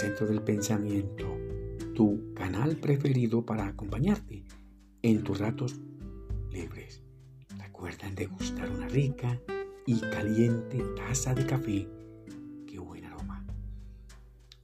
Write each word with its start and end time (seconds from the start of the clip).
Centro 0.00 0.26
del 0.26 0.40
Pensamiento, 0.40 1.36
tu 1.94 2.32
canal 2.32 2.76
preferido 2.76 3.44
para 3.44 3.66
acompañarte 3.66 4.46
en 5.02 5.22
tus 5.22 5.38
ratos 5.38 5.78
libres. 6.50 7.02
Recuerda 7.58 8.10
degustar 8.10 8.70
una 8.70 8.88
rica 8.88 9.38
y 9.84 10.00
caliente 10.00 10.82
taza 10.96 11.34
de 11.34 11.44
café. 11.44 11.86
Qué 12.66 12.78
buen 12.78 13.04
aroma. 13.04 13.44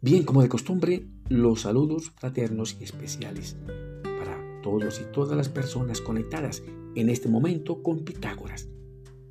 Bien, 0.01 0.25
como 0.25 0.41
de 0.41 0.48
costumbre, 0.48 1.07
los 1.29 1.61
saludos 1.61 2.12
fraternos 2.12 2.79
y 2.80 2.84
especiales 2.84 3.59
para 4.03 4.62
todos 4.62 5.03
y 5.03 5.12
todas 5.12 5.37
las 5.37 5.50
personas 5.50 6.00
conectadas 6.00 6.62
en 6.95 7.11
este 7.11 7.28
momento 7.28 7.83
con 7.83 8.06
Pitágoras, 8.06 8.70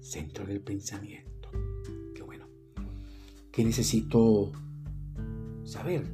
Centro 0.02 0.46
del 0.46 0.62
Pensamiento. 0.62 1.50
Qué 2.14 2.22
bueno. 2.22 2.48
¿Qué 3.52 3.66
necesito 3.66 4.52
saber 5.66 6.06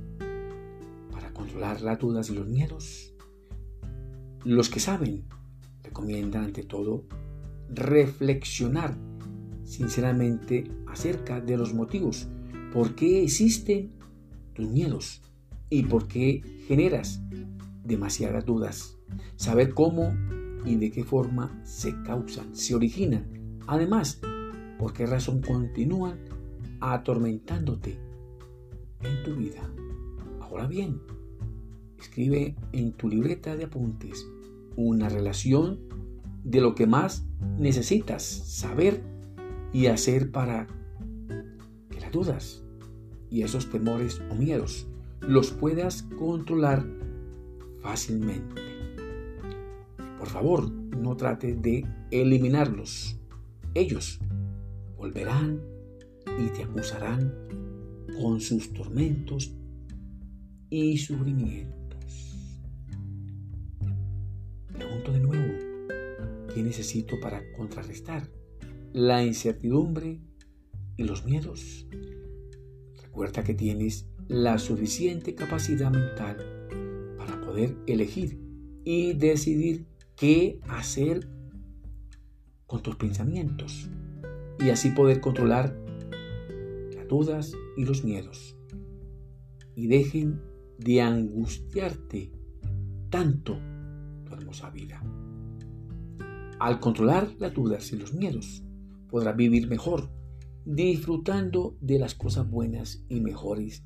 para 1.12 1.32
controlar 1.34 1.82
las 1.82 2.00
dudas 2.00 2.30
y 2.30 2.36
los 2.36 2.48
miedos? 2.48 3.14
Los 4.44 4.70
que 4.70 4.80
saben 4.80 5.26
recomiendan 5.84 6.46
ante 6.46 6.64
todo 6.64 7.06
reflexionar 7.70 8.98
sinceramente 9.64 10.70
acerca 10.88 11.40
de 11.40 11.58
los 11.58 11.74
motivos 11.74 12.28
por 12.74 12.96
qué 12.96 13.24
existen 13.24 13.92
tus 14.54 14.68
miedos 14.68 15.22
y 15.70 15.84
por 15.84 16.08
qué 16.08 16.42
generas 16.68 17.22
demasiadas 17.84 18.46
dudas. 18.46 18.98
Saber 19.36 19.74
cómo 19.74 20.14
y 20.66 20.76
de 20.76 20.92
qué 20.92 21.04
forma 21.04 21.62
se 21.64 22.02
causan, 22.04 22.56
se 22.56 22.76
originan. 22.76 23.60
Además, 23.68 24.20
por 24.78 24.94
qué 24.94 25.06
razón 25.06 25.42
continúan 25.42 26.20
atormentándote 26.80 28.11
tu 29.24 29.36
vida. 29.36 29.62
Ahora 30.40 30.68
bien, 30.68 31.02
escribe 32.00 32.56
en 32.72 32.94
tu 32.94 33.10
libreta 33.10 33.56
de 33.56 33.66
apuntes 33.66 34.28
una 34.76 35.10
relación 35.10 35.80
de 36.44 36.62
lo 36.62 36.76
que 36.76 36.88
más 36.88 37.26
necesitas 37.58 38.24
saber 38.24 39.04
y 39.74 39.88
hacer 39.88 40.32
para 40.32 40.68
que 41.90 42.00
las 42.00 42.12
dudas 42.12 42.64
y 43.30 43.44
esos 43.44 43.70
temores 43.70 44.22
o 44.30 44.36
miedos 44.36 44.88
los 45.22 45.52
puedas 45.52 46.04
controlar 46.18 46.86
fácilmente. 47.82 48.62
Por 50.18 50.28
favor, 50.28 50.72
no 50.72 51.16
trate 51.16 51.56
de 51.56 51.86
eliminarlos. 52.12 53.20
Ellos 53.74 54.20
volverán 54.98 55.62
y 56.40 56.50
te 56.50 56.64
acusarán 56.64 57.34
con 58.20 58.42
sus 58.42 58.74
tormentos 58.74 59.54
y 60.70 60.98
sufrimientos. 60.98 61.72
Pregunto 64.74 65.12
de 65.12 65.20
nuevo, 65.20 66.48
¿qué 66.54 66.64
necesito 66.64 67.20
para 67.20 67.42
contrarrestar 67.54 68.30
la 68.94 69.24
incertidumbre 69.24 70.20
y 70.98 71.04
los 71.04 71.26
miedos? 71.26 71.88
Recuerda 73.04 73.44
que 73.44 73.54
tienes 73.54 74.08
la 74.28 74.58
suficiente 74.60 75.36
capacidad 75.36 75.92
mental 75.92 76.38
para 77.18 77.42
poder 77.42 77.76
elegir 77.88 78.40
y 78.86 79.14
decidir 79.14 79.86
qué 80.16 80.60
hacer 80.70 81.28
con 82.66 82.82
tus 82.82 82.96
pensamientos 82.96 83.90
y 84.60 84.70
así 84.70 84.92
poder 84.92 85.20
controlar 85.20 85.81
dudas 87.12 87.54
y 87.76 87.84
los 87.84 88.06
miedos. 88.06 88.56
Y 89.76 89.88
dejen 89.88 90.42
de 90.80 91.02
angustiarte 91.02 92.32
tanto 93.10 93.60
tu 94.26 94.34
hermosa 94.34 94.70
vida. 94.70 95.04
Al 96.58 96.80
controlar 96.80 97.30
las 97.38 97.54
dudas 97.54 97.92
y 97.92 97.98
los 97.98 98.14
miedos, 98.14 98.64
podrás 99.10 99.36
vivir 99.36 99.68
mejor, 99.68 100.10
disfrutando 100.64 101.76
de 101.82 102.00
las 102.00 102.16
cosas 102.16 102.50
buenas 102.50 103.04
y 103.10 103.20
mejores 103.20 103.84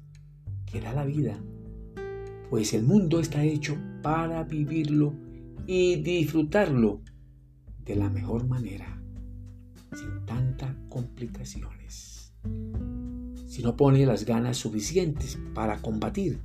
que 0.68 0.80
da 0.80 0.94
la 0.94 1.06
vida, 1.06 1.44
pues 2.52 2.76
el 2.76 2.84
mundo 2.84 3.20
está 3.20 3.44
hecho 3.44 3.76
para 4.04 4.44
vivirlo 4.44 5.16
y 5.66 5.96
disfrutarlo 5.96 7.02
de 7.84 7.96
la 7.96 8.10
mejor 8.12 8.46
manera, 8.48 9.02
sin 9.94 10.26
tantas 10.28 10.76
complicaciones. 10.90 12.34
Si 13.56 13.64
no 13.64 13.78
pones 13.78 14.06
las 14.06 14.26
ganas 14.26 14.58
suficientes 14.58 15.40
para 15.54 15.82
combatir 15.82 16.42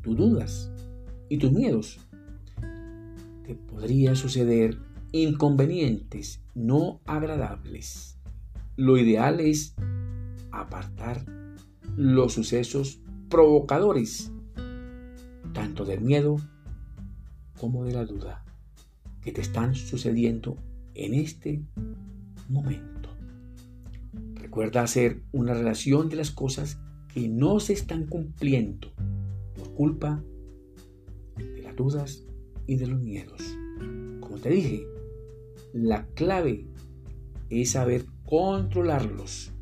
tus 0.00 0.16
dudas 0.16 0.72
y 1.28 1.36
tus 1.36 1.52
miedos, 1.52 1.98
te 3.44 3.54
podría 3.54 4.14
suceder 4.14 4.78
inconvenientes 5.12 6.40
no 6.54 7.02
agradables. 7.04 8.16
Lo 8.76 8.96
ideal 8.96 9.40
es 9.40 9.74
apartar 10.52 11.22
los 11.98 12.32
sucesos 12.32 12.98
provocadores, 13.28 14.32
tanto 15.52 15.84
del 15.84 16.00
miedo 16.00 16.38
como 17.60 17.84
de 17.84 17.92
la 17.92 18.06
duda, 18.06 18.42
que 19.20 19.32
te 19.32 19.42
están 19.42 19.74
sucediendo 19.74 20.56
en 20.94 21.12
este 21.12 21.60
momento. 22.48 22.95
Recuerda 24.56 24.84
hacer 24.84 25.20
una 25.32 25.52
relación 25.52 26.08
de 26.08 26.16
las 26.16 26.30
cosas 26.30 26.78
que 27.12 27.28
no 27.28 27.60
se 27.60 27.74
están 27.74 28.06
cumpliendo 28.06 28.90
por 29.54 29.74
culpa 29.74 30.24
de 31.36 31.60
las 31.60 31.76
dudas 31.76 32.24
y 32.66 32.76
de 32.76 32.86
los 32.86 32.98
miedos. 32.98 33.42
Como 34.18 34.38
te 34.38 34.48
dije, 34.48 34.86
la 35.74 36.06
clave 36.14 36.64
es 37.50 37.72
saber 37.72 38.06
controlarlos 38.24 39.52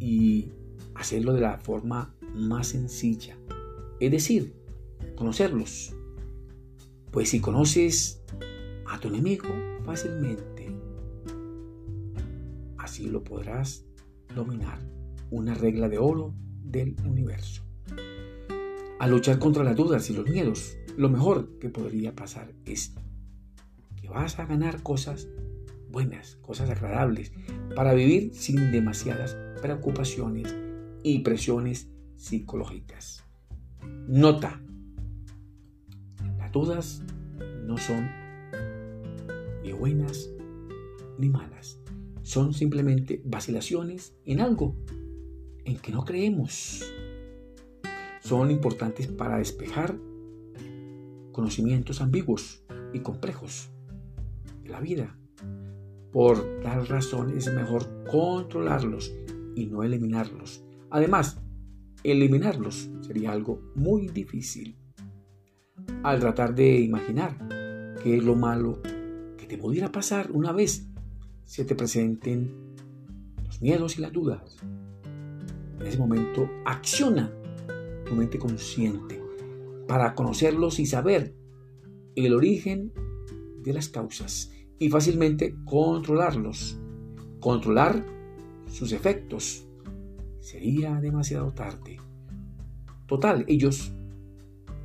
y 0.00 0.48
hacerlo 0.96 1.32
de 1.34 1.42
la 1.42 1.58
forma 1.58 2.12
más 2.34 2.66
sencilla. 2.66 3.38
Es 4.00 4.10
decir, 4.10 4.56
conocerlos. 5.14 5.94
Pues 7.12 7.28
si 7.28 7.38
conoces 7.38 8.24
a 8.88 8.98
tu 8.98 9.06
enemigo 9.06 9.46
fácilmente, 9.84 10.57
así 12.98 13.08
lo 13.08 13.22
podrás 13.22 13.84
dominar. 14.34 14.80
Una 15.30 15.54
regla 15.54 15.88
de 15.88 15.98
oro 15.98 16.34
del 16.64 16.96
universo. 17.06 17.62
Al 18.98 19.10
luchar 19.12 19.38
contra 19.38 19.62
las 19.62 19.76
dudas 19.76 20.10
y 20.10 20.14
los 20.14 20.28
miedos, 20.28 20.76
lo 20.96 21.08
mejor 21.08 21.58
que 21.60 21.68
podría 21.68 22.16
pasar 22.16 22.52
es 22.64 22.94
que 24.00 24.08
vas 24.08 24.40
a 24.40 24.46
ganar 24.46 24.82
cosas 24.82 25.28
buenas, 25.88 26.36
cosas 26.42 26.70
agradables, 26.70 27.32
para 27.76 27.94
vivir 27.94 28.34
sin 28.34 28.72
demasiadas 28.72 29.36
preocupaciones 29.62 30.56
y 31.04 31.20
presiones 31.20 31.88
psicológicas. 32.16 33.22
Nota. 34.08 34.60
Las 36.36 36.50
dudas 36.50 37.02
no 37.64 37.76
son 37.78 38.10
ni 39.62 39.70
buenas 39.72 40.28
ni 41.16 41.28
malas. 41.28 41.78
Son 42.28 42.52
simplemente 42.52 43.22
vacilaciones 43.24 44.14
en 44.26 44.40
algo 44.40 44.76
en 45.64 45.78
que 45.78 45.90
no 45.90 46.04
creemos. 46.04 46.84
Son 48.20 48.50
importantes 48.50 49.06
para 49.06 49.38
despejar 49.38 49.98
conocimientos 51.32 52.02
ambiguos 52.02 52.62
y 52.92 52.98
complejos 52.98 53.70
de 54.62 54.68
la 54.68 54.78
vida. 54.78 55.18
Por 56.12 56.60
tal 56.60 56.86
razón 56.86 57.34
es 57.34 57.50
mejor 57.50 58.04
controlarlos 58.10 59.10
y 59.54 59.64
no 59.64 59.82
eliminarlos. 59.82 60.62
Además, 60.90 61.40
eliminarlos 62.04 62.90
sería 63.00 63.32
algo 63.32 63.72
muy 63.74 64.06
difícil. 64.08 64.76
Al 66.02 66.20
tratar 66.20 66.54
de 66.54 66.78
imaginar 66.78 67.38
qué 68.02 68.18
es 68.18 68.22
lo 68.22 68.34
malo 68.34 68.82
que 69.38 69.46
te 69.46 69.56
pudiera 69.56 69.90
pasar 69.90 70.30
una 70.30 70.52
vez 70.52 70.88
se 71.48 71.64
te 71.64 71.74
presenten 71.74 72.76
los 73.42 73.62
miedos 73.62 73.98
y 73.98 74.02
las 74.02 74.12
dudas. 74.12 74.58
En 75.80 75.86
ese 75.86 75.96
momento 75.96 76.46
acciona 76.66 77.32
tu 78.04 78.14
mente 78.14 78.38
consciente 78.38 79.20
para 79.88 80.14
conocerlos 80.14 80.78
y 80.78 80.84
saber 80.84 81.34
el 82.16 82.34
origen 82.34 82.92
de 83.62 83.72
las 83.72 83.88
causas 83.88 84.52
y 84.78 84.90
fácilmente 84.90 85.56
controlarlos. 85.64 86.78
Controlar 87.40 88.04
sus 88.66 88.92
efectos 88.92 89.66
sería 90.40 91.00
demasiado 91.00 91.52
tarde. 91.54 91.96
Total, 93.06 93.46
ellos, 93.48 93.94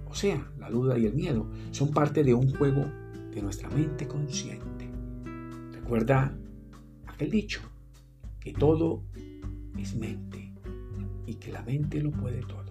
o 0.07 0.15
sea, 0.15 0.49
la 0.57 0.69
duda 0.69 0.97
y 0.97 1.07
el 1.07 1.13
miedo, 1.13 1.45
son 1.71 1.91
parte 1.91 2.23
de 2.23 2.33
un 2.33 2.55
juego 2.55 2.89
de 3.35 3.41
nuestra 3.41 3.69
mente 3.69 4.07
consciente. 4.07 4.89
Recuerda 5.73 6.37
aquel 7.23 7.31
dicho, 7.31 7.61
que 8.39 8.51
todo 8.51 9.01
es 9.77 9.95
mente 9.95 10.51
y 11.25 11.35
que 11.35 11.51
la 11.53 11.61
mente 11.61 12.01
lo 12.01 12.11
puede 12.11 12.41
todo. 12.41 12.65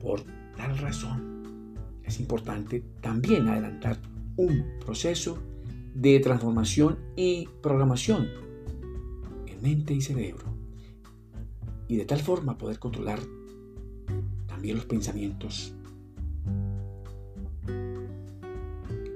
Por 0.00 0.20
tal 0.56 0.76
razón, 0.78 1.74
es 2.04 2.20
importante 2.20 2.84
también 3.00 3.48
adelantar 3.48 3.98
un 4.36 4.62
proceso 4.84 5.38
de 5.94 6.20
transformación 6.20 6.98
y 7.16 7.48
programación 7.62 8.28
en 9.46 9.62
mente 9.62 9.94
y 9.94 10.02
cerebro. 10.02 10.44
Y 11.88 11.96
de 11.96 12.04
tal 12.04 12.20
forma 12.20 12.58
poder 12.58 12.78
controlar 12.78 13.20
también 14.46 14.76
los 14.76 14.84
pensamientos 14.84 15.72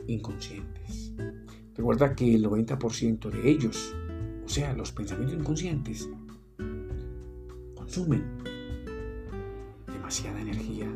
inconscientes. 0.06 1.12
Recuerda 1.76 2.14
que 2.14 2.34
el 2.34 2.44
90% 2.44 3.30
de 3.30 3.50
ellos, 3.50 3.94
sea, 4.50 4.72
los 4.72 4.90
pensamientos 4.90 5.38
inconscientes, 5.38 6.08
consumen 7.76 8.24
demasiada 9.86 10.40
energía 10.40 10.86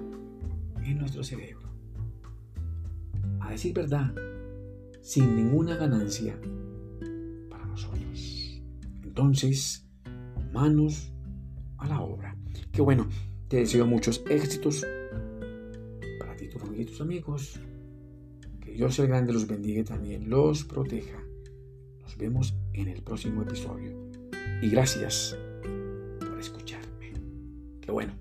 en 0.82 0.98
nuestro 0.98 1.22
cerebro. 1.22 1.70
A 3.38 3.52
decir 3.52 3.72
verdad, 3.72 4.12
sin 5.02 5.36
ninguna 5.36 5.76
ganancia 5.76 6.36
para 7.48 7.64
nosotros. 7.66 8.60
Entonces, 9.04 9.86
manos 10.52 11.12
a 11.78 11.86
la 11.86 12.00
obra. 12.00 12.36
Qué 12.72 12.82
bueno, 12.82 13.06
te 13.46 13.58
deseo 13.58 13.86
muchos 13.86 14.24
éxitos 14.28 14.84
para 16.18 16.34
ti, 16.34 16.48
tu 16.48 16.58
familia 16.58 16.82
y 16.82 16.86
tus 16.86 17.00
amigos. 17.00 17.60
Dios 18.66 18.98
el 18.98 19.06
Grande 19.06 19.32
los 19.32 19.46
bendiga 19.46 19.82
y 19.82 19.84
también 19.84 20.28
los 20.28 20.64
proteja. 20.64 21.23
Nos 22.14 22.18
vemos 22.20 22.54
en 22.74 22.86
el 22.86 23.02
próximo 23.02 23.42
episodio. 23.42 23.90
Y 24.62 24.70
gracias 24.70 25.36
por 26.20 26.38
escucharme. 26.38 27.12
Qué 27.80 27.90
bueno. 27.90 28.12